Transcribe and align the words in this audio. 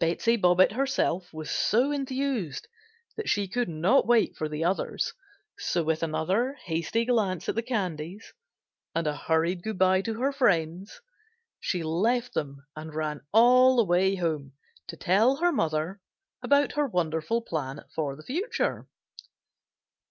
Betsey 0.00 0.38
Bobbitt 0.38 0.72
herself 0.72 1.30
was 1.30 1.50
so 1.50 1.92
enthused 1.92 2.66
that 3.18 3.28
she 3.28 3.46
could 3.46 3.68
not 3.68 4.06
wait 4.06 4.34
for 4.34 4.48
the 4.48 4.64
others, 4.64 5.12
so 5.58 5.82
with 5.84 6.02
another 6.02 6.54
hasty 6.64 7.04
glance 7.04 7.50
at 7.50 7.54
the 7.54 7.60
candies 7.62 8.32
and 8.94 9.06
a 9.06 9.14
hurried 9.14 9.62
goodbye 9.62 10.00
to 10.00 10.14
her 10.22 10.32
friends 10.32 11.02
she 11.60 11.82
left 11.82 12.32
them 12.32 12.66
and 12.76 12.94
ran 12.94 13.20
all 13.30 13.76
the 13.76 13.84
way 13.84 14.14
home 14.14 14.52
to 14.86 14.96
tell 14.96 15.38
mother 15.52 16.00
about 16.40 16.72
her 16.72 16.86
wonderful 16.86 17.42
plan 17.42 17.84
for 17.94 18.16
the 18.16 18.22
future. 18.24 18.88